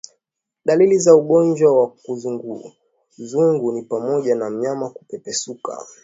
[0.65, 5.87] Dalili za ugonjwa wa kizunguzungu ni pamoja na mnyama kupepesuka